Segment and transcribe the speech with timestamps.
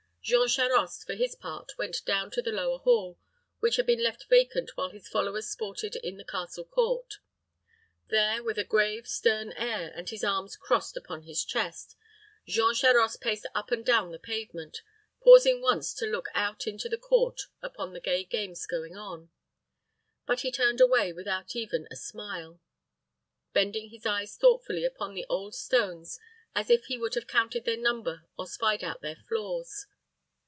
[0.23, 3.17] Jean Charost, for his part, went down to the lower hall,
[3.59, 7.15] which had been left vacant while his followers sported in the castle court.
[8.09, 11.95] There, with a grave, stern air, and his arms crossed upon his chest,
[12.45, 14.83] Jean Charost paced up and down the pavement,
[15.23, 19.31] pausing once to look out into the court upon the gay games going on;
[20.27, 22.61] but he turned away without even a smile,
[23.53, 26.19] bending his eyes thoughtfully upon the old stones
[26.53, 29.87] as if he would have counted their number or spied out their flaws.